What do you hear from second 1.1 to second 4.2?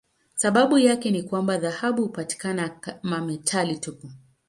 ni kwamba dhahabu hupatikana kama metali tupu.